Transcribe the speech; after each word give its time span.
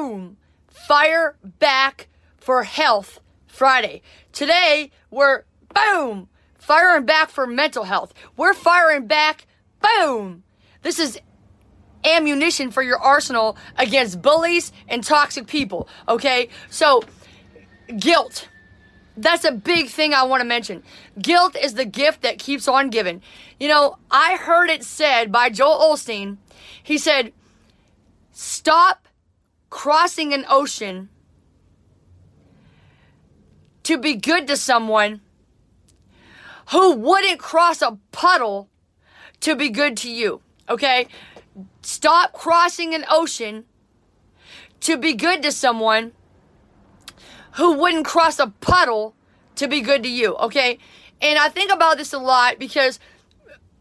boom, 0.00 0.36
fire 0.66 1.36
back 1.58 2.08
for 2.38 2.62
health 2.62 3.20
Friday. 3.46 4.00
Today, 4.32 4.90
we're 5.10 5.44
boom, 5.74 6.28
firing 6.58 7.04
back 7.04 7.28
for 7.28 7.46
mental 7.46 7.84
health. 7.84 8.14
We're 8.36 8.54
firing 8.54 9.06
back, 9.06 9.46
boom. 9.82 10.42
This 10.82 10.98
is 10.98 11.20
ammunition 12.02 12.70
for 12.70 12.82
your 12.82 12.98
arsenal 12.98 13.58
against 13.76 14.22
bullies 14.22 14.72
and 14.88 15.04
toxic 15.04 15.46
people, 15.46 15.86
okay? 16.08 16.48
So, 16.70 17.02
guilt. 17.98 18.48
That's 19.18 19.44
a 19.44 19.52
big 19.52 19.88
thing 19.88 20.14
I 20.14 20.22
want 20.22 20.40
to 20.40 20.46
mention. 20.46 20.82
Guilt 21.20 21.56
is 21.56 21.74
the 21.74 21.84
gift 21.84 22.22
that 22.22 22.38
keeps 22.38 22.66
on 22.68 22.88
giving. 22.88 23.20
You 23.58 23.68
know, 23.68 23.98
I 24.10 24.36
heard 24.36 24.70
it 24.70 24.82
said 24.82 25.30
by 25.30 25.50
Joel 25.50 25.92
Osteen. 25.92 26.38
He 26.82 26.96
said, 26.96 27.34
Stop 28.32 29.08
crossing 29.70 30.34
an 30.34 30.44
ocean 30.48 31.08
to 33.84 33.96
be 33.96 34.14
good 34.14 34.46
to 34.48 34.56
someone 34.56 35.20
who 36.70 36.94
wouldn't 36.94 37.38
cross 37.38 37.80
a 37.82 37.98
puddle 38.12 38.68
to 39.40 39.56
be 39.56 39.70
good 39.70 39.96
to 39.96 40.10
you. 40.10 40.40
Okay? 40.68 41.08
Stop 41.82 42.32
crossing 42.32 42.94
an 42.94 43.04
ocean 43.10 43.64
to 44.80 44.96
be 44.96 45.14
good 45.14 45.42
to 45.42 45.50
someone 45.50 46.12
who 47.52 47.72
wouldn't 47.72 48.04
cross 48.04 48.38
a 48.38 48.48
puddle 48.60 49.14
to 49.56 49.66
be 49.66 49.80
good 49.80 50.02
to 50.02 50.08
you. 50.08 50.36
Okay? 50.36 50.78
And 51.20 51.38
I 51.38 51.48
think 51.48 51.72
about 51.72 51.96
this 51.96 52.12
a 52.12 52.18
lot 52.18 52.58
because 52.58 53.00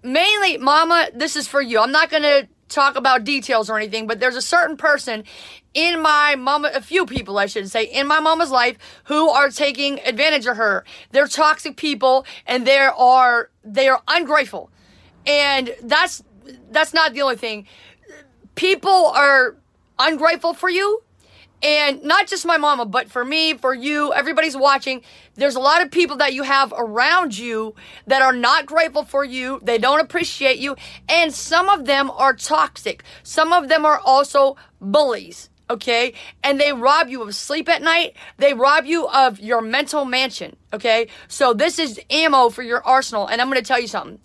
mainly, 0.03 0.57
Mama, 0.57 1.09
this 1.13 1.35
is 1.35 1.47
for 1.47 1.61
you. 1.61 1.79
I'm 1.79 1.91
not 1.91 2.09
going 2.09 2.23
to 2.23 2.47
talk 2.69 2.95
about 2.95 3.23
details 3.23 3.69
or 3.69 3.77
anything, 3.77 4.07
but 4.07 4.19
there's 4.19 4.35
a 4.35 4.41
certain 4.41 4.77
person 4.77 5.23
in 5.73 6.01
my 6.01 6.35
mama, 6.35 6.71
a 6.73 6.81
few 6.81 7.05
people, 7.05 7.37
I 7.37 7.45
should 7.45 7.69
say, 7.69 7.83
in 7.83 8.07
my 8.07 8.19
mama's 8.19 8.51
life 8.51 8.77
who 9.05 9.29
are 9.29 9.49
taking 9.49 9.99
advantage 10.01 10.45
of 10.45 10.57
her. 10.57 10.85
They're 11.11 11.27
toxic 11.27 11.75
people 11.75 12.25
and 12.47 12.65
they 12.65 12.77
are, 12.79 13.49
they 13.63 13.87
are 13.87 14.01
ungrateful. 14.07 14.69
And 15.25 15.75
that's, 15.83 16.23
that's 16.71 16.93
not 16.93 17.13
the 17.13 17.21
only 17.21 17.35
thing. 17.35 17.67
People 18.55 19.07
are 19.07 19.55
ungrateful 19.99 20.53
for 20.53 20.69
you 20.69 21.03
and 21.61 22.03
not 22.03 22.27
just 22.27 22.45
my 22.45 22.57
mama, 22.57 22.85
but 22.85 23.09
for 23.09 23.25
me, 23.25 23.53
for 23.53 23.73
you, 23.73 24.13
everybody's 24.13 24.55
watching. 24.55 25.01
There's 25.35 25.55
a 25.55 25.59
lot 25.59 25.81
of 25.81 25.91
people 25.91 26.17
that 26.17 26.33
you 26.33 26.43
have 26.43 26.73
around 26.75 27.37
you 27.37 27.75
that 28.07 28.21
are 28.21 28.33
not 28.33 28.65
grateful 28.65 29.03
for 29.03 29.25
you. 29.25 29.59
They 29.61 29.77
don't 29.77 29.99
appreciate 29.99 30.59
you. 30.59 30.77
And 31.09 31.33
some 31.33 31.67
of 31.69 31.85
them 31.85 32.09
are 32.11 32.33
toxic. 32.33 33.03
Some 33.23 33.51
of 33.51 33.67
them 33.67 33.85
are 33.85 33.99
also 33.99 34.55
bullies. 34.79 35.49
Okay. 35.69 36.13
And 36.43 36.59
they 36.59 36.71
rob 36.71 37.09
you 37.09 37.21
of 37.21 37.35
sleep 37.35 37.67
at 37.69 37.81
night. 37.81 38.15
They 38.37 38.53
rob 38.53 38.85
you 38.85 39.07
of 39.07 39.39
your 39.39 39.61
mental 39.61 40.05
mansion. 40.05 40.55
Okay. 40.73 41.07
So 41.27 41.53
this 41.53 41.77
is 41.77 41.99
ammo 42.09 42.49
for 42.49 42.63
your 42.63 42.85
arsenal. 42.85 43.27
And 43.27 43.41
I'm 43.41 43.49
going 43.49 43.61
to 43.61 43.67
tell 43.67 43.79
you 43.79 43.87
something. 43.87 44.19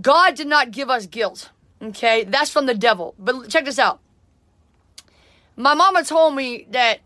God 0.00 0.34
did 0.34 0.48
not 0.48 0.70
give 0.70 0.90
us 0.90 1.06
guilt. 1.06 1.50
Okay. 1.82 2.24
That's 2.24 2.50
from 2.50 2.66
the 2.66 2.74
devil. 2.74 3.14
But 3.18 3.48
check 3.48 3.66
this 3.66 3.78
out 3.78 4.00
my 5.56 5.74
mama 5.74 6.04
told 6.04 6.34
me 6.34 6.66
that 6.70 7.00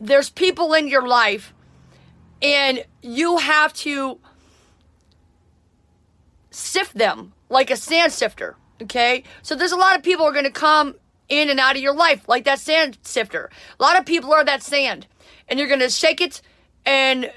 there's 0.00 0.30
people 0.30 0.72
in 0.72 0.88
your 0.88 1.06
life 1.06 1.52
and 2.40 2.84
you 3.02 3.36
have 3.36 3.72
to 3.74 4.18
sift 6.50 6.96
them 6.96 7.32
like 7.48 7.70
a 7.70 7.76
sand 7.76 8.12
sifter. 8.12 8.56
Okay. 8.82 9.24
So 9.42 9.54
there's 9.54 9.72
a 9.72 9.76
lot 9.76 9.96
of 9.96 10.02
people 10.02 10.24
are 10.24 10.32
going 10.32 10.44
to 10.44 10.50
come 10.50 10.94
in 11.28 11.50
and 11.50 11.60
out 11.60 11.76
of 11.76 11.82
your 11.82 11.94
life 11.94 12.28
like 12.28 12.44
that 12.44 12.58
sand 12.58 12.98
sifter. 13.02 13.50
A 13.78 13.82
lot 13.82 13.98
of 13.98 14.06
people 14.06 14.32
are 14.32 14.44
that 14.44 14.62
sand 14.62 15.06
and 15.48 15.58
you're 15.58 15.68
going 15.68 15.80
to 15.80 15.90
shake 15.90 16.20
it 16.20 16.40
and 16.86 17.30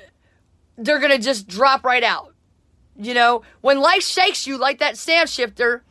they're 0.78 1.00
going 1.00 1.12
to 1.12 1.20
just 1.20 1.48
drop 1.48 1.84
right 1.84 2.04
out. 2.04 2.34
You 2.98 3.14
know, 3.14 3.42
when 3.62 3.80
life 3.80 4.04
shakes 4.04 4.48
you 4.48 4.58
like 4.58 4.80
that 4.80 4.98
sand 4.98 5.30
shifter, 5.30 5.84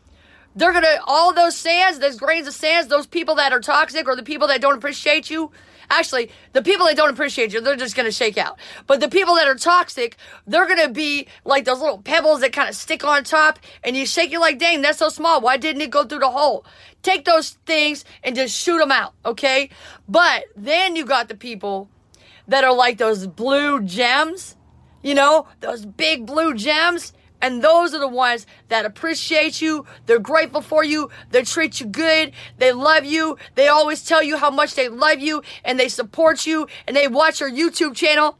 they're 0.54 0.72
gonna 0.72 0.98
all 1.06 1.32
those 1.32 1.56
sands, 1.56 1.98
those 1.98 2.16
grains 2.16 2.46
of 2.46 2.54
sands, 2.54 2.88
those 2.88 3.06
people 3.06 3.34
that 3.36 3.52
are 3.52 3.60
toxic 3.60 4.06
or 4.06 4.16
the 4.16 4.22
people 4.22 4.48
that 4.48 4.60
don't 4.60 4.76
appreciate 4.76 5.30
you. 5.30 5.50
Actually, 5.90 6.30
the 6.52 6.62
people 6.62 6.86
that 6.86 6.96
don't 6.96 7.10
appreciate 7.10 7.52
you, 7.52 7.60
they're 7.60 7.76
just 7.76 7.94
gonna 7.94 8.12
shake 8.12 8.38
out. 8.38 8.58
But 8.86 9.00
the 9.00 9.08
people 9.08 9.34
that 9.34 9.46
are 9.46 9.54
toxic, 9.54 10.16
they're 10.46 10.66
gonna 10.66 10.88
be 10.88 11.26
like 11.44 11.64
those 11.64 11.80
little 11.80 11.98
pebbles 11.98 12.40
that 12.40 12.52
kind 12.52 12.68
of 12.68 12.74
stick 12.74 13.04
on 13.04 13.24
top, 13.24 13.58
and 13.84 13.96
you 13.96 14.06
shake 14.06 14.32
it 14.32 14.38
like, 14.38 14.58
dang, 14.58 14.82
that's 14.82 14.98
so 14.98 15.08
small. 15.08 15.40
Why 15.40 15.56
didn't 15.56 15.82
it 15.82 15.90
go 15.90 16.04
through 16.04 16.20
the 16.20 16.30
hole? 16.30 16.64
Take 17.02 17.24
those 17.24 17.58
things 17.66 18.04
and 18.22 18.36
just 18.36 18.56
shoot 18.56 18.78
them 18.78 18.92
out, 18.92 19.12
okay? 19.24 19.70
But 20.08 20.44
then 20.56 20.96
you 20.96 21.04
got 21.04 21.28
the 21.28 21.34
people 21.34 21.90
that 22.48 22.64
are 22.64 22.74
like 22.74 22.98
those 22.98 23.26
blue 23.26 23.82
gems, 23.82 24.56
you 25.02 25.14
know, 25.14 25.46
those 25.60 25.84
big 25.84 26.26
blue 26.26 26.54
gems 26.54 27.12
and 27.42 27.62
those 27.62 27.92
are 27.92 27.98
the 27.98 28.08
ones 28.08 28.46
that 28.68 28.86
appreciate 28.86 29.60
you. 29.60 29.84
They're 30.06 30.18
grateful 30.18 30.62
for 30.62 30.84
you. 30.84 31.10
They 31.30 31.42
treat 31.42 31.80
you 31.80 31.86
good. 31.86 32.32
They 32.56 32.72
love 32.72 33.04
you. 33.04 33.36
They 33.56 33.68
always 33.68 34.04
tell 34.04 34.22
you 34.22 34.38
how 34.38 34.50
much 34.50 34.74
they 34.74 34.88
love 34.88 35.18
you 35.18 35.42
and 35.64 35.78
they 35.78 35.88
support 35.88 36.46
you 36.46 36.68
and 36.86 36.96
they 36.96 37.08
watch 37.08 37.40
your 37.40 37.50
YouTube 37.50 37.94
channel. 37.94 38.38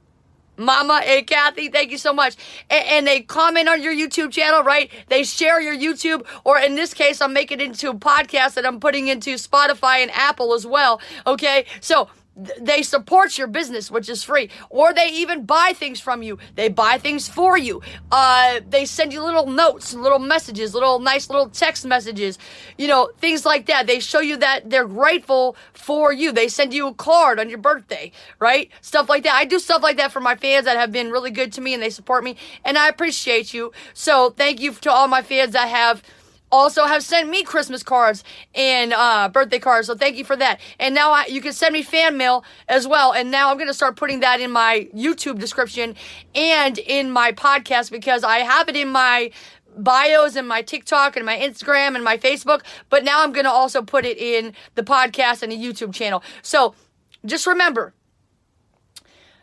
Mama 0.56 1.00
and 1.04 1.26
Kathy, 1.26 1.68
thank 1.68 1.90
you 1.90 1.98
so 1.98 2.12
much. 2.12 2.36
And, 2.70 2.84
and, 2.86 3.06
they 3.06 3.22
comment 3.22 3.68
on 3.68 3.82
your 3.82 3.94
YouTube 3.94 4.30
channel, 4.30 4.62
right? 4.62 4.90
They 5.08 5.24
share 5.24 5.60
your 5.60 5.74
YouTube, 5.74 6.26
or 6.44 6.58
in 6.58 6.74
this 6.74 6.92
case, 6.92 7.22
I'm 7.22 7.32
making 7.32 7.60
it 7.60 7.64
into 7.64 7.88
a 7.88 7.94
podcast 7.94 8.54
that 8.54 8.66
I'm 8.66 8.78
putting 8.78 9.08
into 9.08 9.30
Spotify 9.34 10.02
and 10.02 10.10
Apple 10.10 10.52
as 10.52 10.66
well. 10.66 11.00
Okay. 11.26 11.64
So 11.80 12.10
they 12.36 12.82
support 12.82 13.36
your 13.36 13.46
business, 13.46 13.90
which 13.90 14.08
is 14.08 14.24
free, 14.24 14.50
or 14.70 14.92
they 14.94 15.08
even 15.08 15.44
buy 15.44 15.72
things 15.74 16.00
from 16.00 16.22
you. 16.22 16.38
They 16.54 16.68
buy 16.68 16.98
things 16.98 17.28
for 17.28 17.58
you. 17.58 17.82
Uh, 18.10 18.60
they 18.68 18.86
send 18.86 19.12
you 19.12 19.22
little 19.22 19.46
notes, 19.46 19.92
little 19.94 20.18
messages, 20.18 20.74
little 20.74 20.98
nice 20.98 21.28
little 21.28 21.48
text 21.48 21.84
messages, 21.84 22.38
you 22.78 22.88
know, 22.88 23.10
things 23.18 23.44
like 23.44 23.66
that. 23.66 23.86
They 23.86 24.00
show 24.00 24.20
you 24.20 24.38
that 24.38 24.70
they're 24.70 24.86
grateful 24.86 25.56
for 25.74 26.12
you. 26.12 26.32
They 26.32 26.48
send 26.48 26.72
you 26.72 26.88
a 26.88 26.94
card 26.94 27.38
on 27.38 27.50
your 27.50 27.58
birthday, 27.58 28.12
right? 28.38 28.70
Stuff 28.80 29.08
like 29.08 29.24
that. 29.24 29.34
I 29.34 29.44
do 29.44 29.58
stuff 29.58 29.82
like 29.82 29.98
that 29.98 30.12
for 30.12 30.20
my 30.20 30.34
fans 30.34 30.64
that 30.64 30.76
have 30.76 30.90
been 30.90 31.10
really 31.10 31.30
good 31.30 31.52
to 31.54 31.60
me 31.60 31.74
and 31.74 31.82
they 31.82 31.90
support 31.90 32.24
me, 32.24 32.36
and 32.64 32.78
I 32.78 32.88
appreciate 32.88 33.52
you. 33.52 33.72
So 33.92 34.30
thank 34.30 34.60
you 34.60 34.72
to 34.72 34.90
all 34.90 35.08
my 35.08 35.22
fans 35.22 35.52
that 35.52 35.68
have 35.68 36.02
also 36.52 36.84
have 36.84 37.02
sent 37.02 37.28
me 37.28 37.42
Christmas 37.42 37.82
cards 37.82 38.22
and 38.54 38.92
uh, 38.92 39.28
birthday 39.30 39.58
cards. 39.58 39.88
So 39.88 39.96
thank 39.96 40.16
you 40.16 40.24
for 40.24 40.36
that. 40.36 40.60
And 40.78 40.94
now 40.94 41.10
I, 41.12 41.26
you 41.26 41.40
can 41.40 41.52
send 41.52 41.72
me 41.72 41.82
fan 41.82 42.16
mail 42.16 42.44
as 42.68 42.86
well. 42.86 43.12
And 43.12 43.30
now 43.30 43.50
I'm 43.50 43.56
going 43.56 43.68
to 43.68 43.74
start 43.74 43.96
putting 43.96 44.20
that 44.20 44.40
in 44.40 44.50
my 44.52 44.88
YouTube 44.94 45.38
description 45.38 45.96
and 46.34 46.78
in 46.78 47.10
my 47.10 47.32
podcast 47.32 47.90
because 47.90 48.22
I 48.22 48.38
have 48.38 48.68
it 48.68 48.76
in 48.76 48.90
my 48.90 49.30
bios 49.76 50.36
and 50.36 50.46
my 50.46 50.60
TikTok 50.60 51.16
and 51.16 51.24
my 51.24 51.38
Instagram 51.38 51.94
and 51.94 52.04
my 52.04 52.18
Facebook. 52.18 52.60
But 52.90 53.02
now 53.02 53.22
I'm 53.22 53.32
going 53.32 53.46
to 53.46 53.50
also 53.50 53.82
put 53.82 54.04
it 54.04 54.18
in 54.18 54.52
the 54.74 54.82
podcast 54.82 55.42
and 55.42 55.50
the 55.50 55.56
YouTube 55.56 55.94
channel. 55.94 56.22
So 56.42 56.74
just 57.24 57.46
remember, 57.46 57.94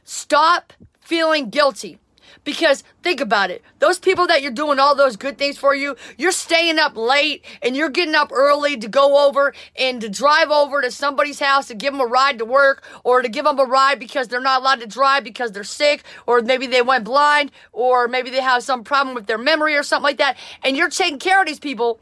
stop 0.04 0.74
feeling 1.00 1.50
guilty. 1.50 1.98
Because 2.44 2.84
think 3.04 3.22
about 3.22 3.52
it. 3.52 3.64
Those 3.80 4.00
people 4.00 4.28
that 4.28 4.42
you're 4.42 4.52
doing 4.52 4.80
all 4.80 4.96
those 4.96 5.16
good 5.16 5.38
things 5.38 5.58
for 5.58 5.76
you, 5.76 5.96
you're 6.18 6.32
staying 6.32 6.80
up 6.80 6.96
late 6.96 7.46
and 7.62 7.76
you're 7.76 7.90
getting 7.90 8.16
up 8.16 8.32
early 8.32 8.78
to 8.78 8.88
go 8.88 9.28
over 9.28 9.54
and 9.76 10.02
to 10.02 10.10
drive 10.10 10.50
over 10.50 10.82
to 10.82 10.92
somebody's 10.92 11.40
house 11.40 11.68
to 11.68 11.76
give 11.76 11.94
them 11.94 12.02
a 12.02 12.06
ride 12.06 12.40
to 12.40 12.46
work 12.46 12.84
or 13.04 13.22
to 13.22 13.30
give 13.30 13.46
them 13.46 13.60
a 13.60 13.66
ride 13.66 14.00
because 14.00 14.28
they're 14.28 14.42
not 14.42 14.62
allowed 14.62 14.80
to 14.80 14.88
drive 14.88 15.24
because 15.24 15.52
they're 15.52 15.64
sick 15.64 16.04
or 16.26 16.42
maybe 16.42 16.68
they 16.68 16.82
went 16.82 17.04
blind 17.04 17.52
or 17.72 18.08
maybe 18.08 18.30
they 18.30 18.42
have 18.42 18.64
some 18.64 18.84
problem 18.84 19.16
with 19.16 19.28
their 19.28 19.38
memory 19.38 19.76
or 19.76 19.84
something 19.84 20.04
like 20.04 20.18
that. 20.18 20.38
And 20.64 20.76
you're 20.76 20.90
taking 20.90 21.20
care 21.20 21.42
of 21.42 21.48
these 21.48 21.60
people 21.60 22.00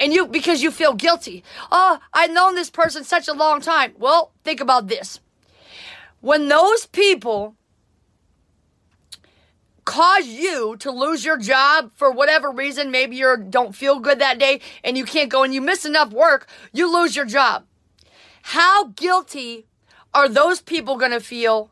and 0.00 0.12
you 0.12 0.26
because 0.26 0.62
you 0.62 0.70
feel 0.70 0.94
guilty. 0.94 1.44
Oh, 1.70 1.98
I've 2.12 2.32
known 2.32 2.54
this 2.54 2.70
person 2.70 3.04
such 3.04 3.28
a 3.28 3.32
long 3.32 3.60
time. 3.60 3.94
Well, 3.98 4.32
think 4.42 4.60
about 4.60 4.88
this. 4.88 5.20
When 6.20 6.48
those 6.48 6.86
people 6.86 7.54
cause 9.94 10.26
you 10.26 10.76
to 10.78 10.90
lose 10.90 11.24
your 11.24 11.36
job 11.36 11.92
for 11.94 12.10
whatever 12.10 12.50
reason, 12.50 12.90
maybe 12.90 13.14
you 13.14 13.36
don't 13.48 13.76
feel 13.76 14.00
good 14.00 14.18
that 14.18 14.40
day 14.40 14.60
and 14.82 14.98
you 14.98 15.04
can't 15.04 15.30
go 15.30 15.44
and 15.44 15.54
you 15.54 15.60
miss 15.60 15.84
enough 15.84 16.12
work, 16.12 16.48
you 16.72 16.92
lose 16.92 17.14
your 17.14 17.24
job. 17.24 17.64
How 18.42 18.86
guilty 18.88 19.68
are 20.12 20.28
those 20.28 20.60
people 20.60 20.96
going 20.96 21.12
to 21.12 21.20
feel 21.20 21.70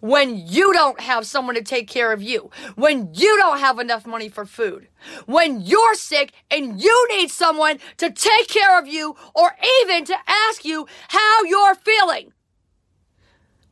when 0.00 0.36
you 0.36 0.72
don't 0.72 0.98
have 1.00 1.24
someone 1.24 1.54
to 1.54 1.62
take 1.62 1.86
care 1.86 2.12
of 2.12 2.20
you, 2.20 2.50
when 2.74 3.14
you 3.14 3.36
don't 3.36 3.60
have 3.60 3.78
enough 3.78 4.04
money 4.04 4.28
for 4.28 4.44
food, 4.44 4.88
when 5.26 5.60
you're 5.60 5.94
sick 5.94 6.32
and 6.50 6.82
you 6.82 7.06
need 7.10 7.30
someone 7.30 7.78
to 7.98 8.10
take 8.10 8.48
care 8.48 8.80
of 8.80 8.88
you 8.88 9.14
or 9.32 9.56
even 9.82 10.04
to 10.04 10.16
ask 10.26 10.64
you 10.64 10.88
how 11.08 11.44
you're 11.44 11.76
feeling 11.76 12.32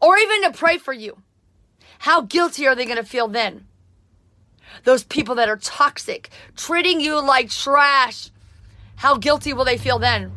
or 0.00 0.16
even 0.16 0.44
to 0.44 0.52
pray 0.52 0.78
for 0.78 0.92
you. 0.92 1.18
How 1.98 2.20
guilty 2.20 2.64
are 2.68 2.76
they 2.76 2.84
going 2.84 2.96
to 2.96 3.02
feel 3.02 3.26
then? 3.26 3.67
Those 4.84 5.04
people 5.04 5.34
that 5.36 5.48
are 5.48 5.56
toxic, 5.56 6.30
treating 6.56 7.00
you 7.00 7.24
like 7.24 7.50
trash, 7.50 8.30
how 8.96 9.16
guilty 9.16 9.52
will 9.52 9.64
they 9.64 9.78
feel 9.78 9.98
then? 9.98 10.32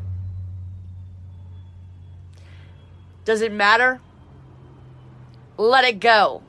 Does 3.26 3.42
it 3.42 3.52
matter? 3.52 4.02
Let 5.58 5.84
it 5.84 6.00
go. 6.00 6.44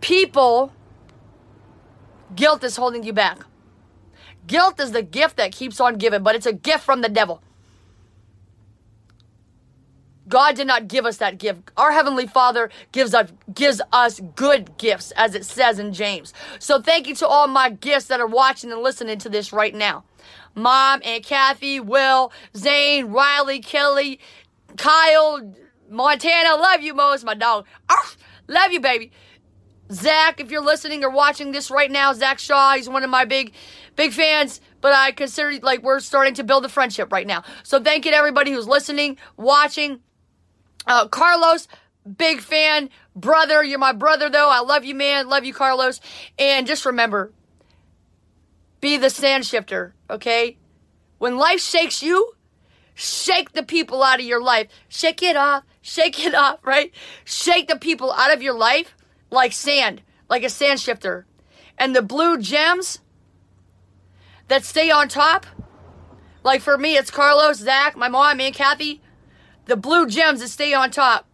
People, 0.00 0.72
guilt 2.34 2.64
is 2.64 2.76
holding 2.76 3.02
you 3.02 3.12
back. 3.12 3.38
Guilt 4.46 4.80
is 4.80 4.92
the 4.92 5.02
gift 5.02 5.36
that 5.36 5.52
keeps 5.52 5.80
on 5.80 5.96
giving, 5.96 6.22
but 6.22 6.34
it's 6.34 6.46
a 6.46 6.52
gift 6.52 6.84
from 6.84 7.02
the 7.02 7.08
devil. 7.08 7.42
God 10.28 10.56
did 10.56 10.66
not 10.66 10.88
give 10.88 11.06
us 11.06 11.16
that 11.18 11.38
gift. 11.38 11.70
Our 11.76 11.92
heavenly 11.92 12.26
Father 12.26 12.70
gives 12.92 13.14
us 13.14 13.32
gives 13.52 13.80
us 13.92 14.20
good 14.36 14.76
gifts 14.78 15.10
as 15.12 15.34
it 15.34 15.44
says 15.44 15.78
in 15.78 15.92
James. 15.92 16.34
So 16.58 16.80
thank 16.80 17.06
you 17.06 17.14
to 17.16 17.26
all 17.26 17.48
my 17.48 17.70
gifts 17.70 18.06
that 18.06 18.20
are 18.20 18.26
watching 18.26 18.70
and 18.72 18.82
listening 18.82 19.18
to 19.18 19.28
this 19.28 19.52
right 19.52 19.74
now. 19.74 20.04
Mom 20.54 21.00
and 21.04 21.24
Kathy, 21.24 21.80
Will, 21.80 22.32
Zane, 22.56 23.06
Riley, 23.06 23.60
Kelly, 23.60 24.20
Kyle, 24.76 25.54
Montana, 25.88 26.56
love 26.56 26.82
you 26.82 26.94
most, 26.94 27.24
my 27.24 27.34
dog. 27.34 27.66
Arf, 27.88 28.18
love 28.48 28.72
you, 28.72 28.80
baby. 28.80 29.12
Zach, 29.90 30.40
if 30.40 30.50
you're 30.50 30.64
listening 30.64 31.02
or 31.02 31.10
watching 31.10 31.52
this 31.52 31.70
right 31.70 31.90
now, 31.90 32.12
Zach 32.12 32.38
Shaw, 32.38 32.74
he's 32.74 32.88
one 32.88 33.04
of 33.04 33.10
my 33.10 33.24
big, 33.24 33.52
big 33.96 34.12
fans. 34.12 34.60
But 34.80 34.92
I 34.92 35.12
consider 35.12 35.58
like 35.60 35.82
we're 35.82 36.00
starting 36.00 36.34
to 36.34 36.44
build 36.44 36.64
a 36.64 36.68
friendship 36.68 37.10
right 37.12 37.26
now. 37.26 37.42
So 37.62 37.82
thank 37.82 38.04
you 38.04 38.10
to 38.10 38.16
everybody 38.16 38.52
who's 38.52 38.68
listening, 38.68 39.16
watching. 39.36 40.00
Uh, 40.88 41.06
Carlos, 41.06 41.68
big 42.16 42.40
fan, 42.40 42.88
brother. 43.14 43.62
You're 43.62 43.78
my 43.78 43.92
brother, 43.92 44.30
though. 44.30 44.48
I 44.50 44.60
love 44.60 44.84
you, 44.84 44.94
man. 44.94 45.28
Love 45.28 45.44
you, 45.44 45.52
Carlos. 45.52 46.00
And 46.38 46.66
just 46.66 46.86
remember, 46.86 47.30
be 48.80 48.96
the 48.96 49.10
sand 49.10 49.44
shifter, 49.44 49.94
okay? 50.08 50.56
When 51.18 51.36
life 51.36 51.60
shakes 51.60 52.02
you, 52.02 52.32
shake 52.94 53.52
the 53.52 53.62
people 53.62 54.02
out 54.02 54.18
of 54.18 54.24
your 54.24 54.42
life. 54.42 54.68
Shake 54.88 55.22
it 55.22 55.36
off, 55.36 55.64
shake 55.82 56.24
it 56.24 56.34
off, 56.34 56.60
right? 56.64 56.90
Shake 57.24 57.68
the 57.68 57.76
people 57.76 58.10
out 58.12 58.32
of 58.32 58.42
your 58.42 58.54
life 58.54 58.96
like 59.30 59.52
sand, 59.52 60.00
like 60.30 60.42
a 60.42 60.48
sand 60.48 60.80
shifter. 60.80 61.26
And 61.76 61.94
the 61.94 62.02
blue 62.02 62.38
gems 62.38 63.00
that 64.48 64.64
stay 64.64 64.90
on 64.90 65.08
top, 65.08 65.44
like 66.42 66.62
for 66.62 66.78
me, 66.78 66.96
it's 66.96 67.10
Carlos, 67.10 67.58
Zach, 67.58 67.94
my 67.94 68.08
mom, 68.08 68.40
and 68.40 68.54
Kathy 68.54 69.02
the 69.68 69.76
blue 69.76 70.06
gems 70.06 70.40
that 70.40 70.48
stay 70.48 70.72
on 70.74 70.90
top. 70.90 71.26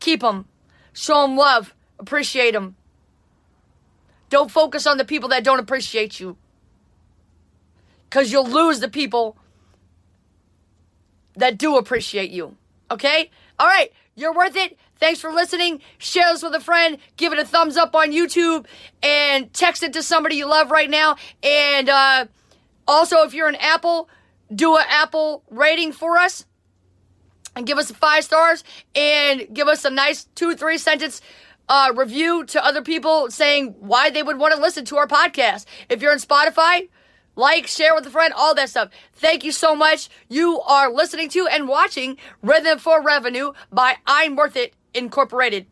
Keep 0.00 0.20
them. 0.20 0.44
Show 0.92 1.22
them 1.22 1.36
love. 1.36 1.74
Appreciate 1.98 2.52
them. 2.52 2.76
Don't 4.28 4.50
focus 4.50 4.86
on 4.86 4.98
the 4.98 5.04
people 5.04 5.30
that 5.30 5.42
don't 5.42 5.58
appreciate 5.58 6.20
you. 6.20 6.36
Because 8.04 8.30
you'll 8.30 8.46
lose 8.46 8.80
the 8.80 8.88
people 8.88 9.36
that 11.34 11.56
do 11.56 11.78
appreciate 11.78 12.30
you. 12.30 12.54
Okay? 12.90 13.30
All 13.58 13.66
right. 13.66 13.92
You're 14.14 14.34
worth 14.34 14.56
it. 14.56 14.78
Thanks 15.00 15.20
for 15.20 15.32
listening. 15.32 15.80
Share 15.96 16.30
this 16.32 16.42
with 16.42 16.54
a 16.54 16.60
friend. 16.60 16.98
Give 17.16 17.32
it 17.32 17.38
a 17.38 17.46
thumbs 17.46 17.76
up 17.78 17.94
on 17.94 18.12
YouTube 18.12 18.66
and 19.02 19.50
text 19.54 19.82
it 19.82 19.94
to 19.94 20.02
somebody 20.02 20.36
you 20.36 20.46
love 20.46 20.70
right 20.70 20.90
now. 20.90 21.16
And 21.42 21.88
uh, 21.88 22.26
also, 22.86 23.22
if 23.22 23.32
you're 23.32 23.48
an 23.48 23.56
Apple, 23.56 24.10
do 24.54 24.76
an 24.76 24.84
Apple 24.88 25.44
rating 25.48 25.92
for 25.92 26.18
us 26.18 26.44
and 27.58 27.66
give 27.66 27.76
us 27.76 27.90
five 27.90 28.22
stars 28.24 28.62
and 28.94 29.48
give 29.52 29.66
us 29.66 29.84
a 29.84 29.90
nice 29.90 30.24
two, 30.36 30.54
three 30.54 30.78
sentence 30.78 31.20
uh, 31.68 31.92
review 31.94 32.44
to 32.46 32.64
other 32.64 32.82
people 32.82 33.30
saying 33.30 33.74
why 33.80 34.10
they 34.10 34.22
would 34.22 34.38
want 34.38 34.54
to 34.54 34.60
listen 34.60 34.84
to 34.86 34.96
our 34.96 35.08
podcast. 35.08 35.66
If 35.88 36.00
you're 36.00 36.12
on 36.12 36.18
Spotify, 36.18 36.88
like, 37.34 37.66
share 37.66 37.94
with 37.94 38.06
a 38.06 38.10
friend, 38.10 38.32
all 38.32 38.54
that 38.54 38.70
stuff. 38.70 38.90
Thank 39.12 39.44
you 39.44 39.52
so 39.52 39.74
much. 39.74 40.08
You 40.28 40.60
are 40.60 40.90
listening 40.90 41.28
to 41.30 41.46
and 41.48 41.68
watching 41.68 42.16
Rhythm 42.42 42.78
for 42.78 43.02
Revenue 43.02 43.52
by 43.70 43.96
I'm 44.06 44.36
Worth 44.36 44.56
It 44.56 44.74
Incorporated. 44.94 45.66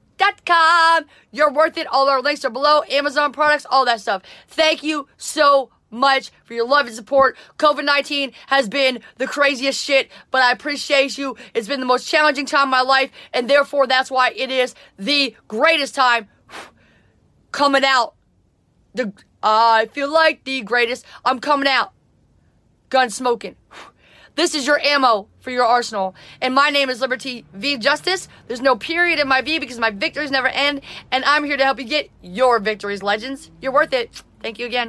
Com. 0.45 1.05
You're 1.31 1.53
worth 1.53 1.77
it. 1.77 1.87
All 1.89 2.09
our 2.09 2.23
links 2.23 2.45
are 2.45 2.51
below. 2.51 2.83
Amazon 2.91 3.33
products, 3.33 3.67
all 3.71 3.85
that 3.85 4.01
stuff. 4.01 4.23
Thank 4.49 4.83
you 4.83 5.09
so 5.17 5.71
much 5.97 6.31
for 6.45 6.55
your 6.55 6.67
love 6.67 6.87
and 6.87 6.95
support. 6.95 7.37
COVID 7.59 7.85
19 7.85 8.33
has 8.49 8.69
been 8.69 9.01
the 9.17 9.27
craziest 9.27 9.83
shit, 9.83 10.11
but 10.31 10.43
I 10.43 10.53
appreciate 10.53 11.19
you. 11.19 11.37
It's 11.55 11.69
been 11.69 11.81
the 11.81 11.87
most 11.87 12.09
challenging 12.09 12.47
time 12.47 12.69
of 12.69 12.71
my 12.71 12.83
life, 12.83 13.11
and 13.33 13.51
therefore 13.51 13.87
that's 13.87 14.11
why 14.11 14.31
it 14.31 14.51
is 14.51 14.75
the 14.99 15.35
greatest 15.49 15.95
time 15.95 16.29
coming 17.53 17.85
out. 17.85 18.15
The 18.95 19.13
I 19.43 19.87
feel 19.87 20.13
like 20.13 20.45
the 20.45 20.63
greatest. 20.63 21.05
I'm 21.25 21.39
coming 21.39 21.69
out. 21.69 21.93
Gun 22.89 23.11
smoking. 23.11 23.57
This 24.35 24.55
is 24.55 24.67
your 24.67 24.79
ammo 24.81 25.29
for 25.41 25.51
your 25.51 25.65
arsenal. 25.65 26.15
And 26.43 26.55
my 26.55 26.69
name 26.69 26.91
is 26.91 27.01
Liberty 27.01 27.47
V 27.55 27.79
Justice. 27.79 28.29
There's 28.49 28.61
no 28.61 28.77
period 28.77 29.19
in 29.19 29.29
my 29.29 29.41
V 29.41 29.59
because 29.59 29.79
my 29.79 29.91
victories 29.91 30.31
never 30.31 30.49
end. 30.49 30.83
And 31.11 31.25
I'm 31.25 31.45
here 31.45 31.57
to 31.57 31.65
help 31.65 31.79
you 31.79 31.87
get 31.87 32.11
your 32.23 32.59
victories, 32.59 33.03
legends. 33.03 33.51
You're 33.63 33.73
worth 33.73 33.95
it. 33.95 34.23
Thank 34.43 34.59
you 34.59 34.67
again. 34.67 34.85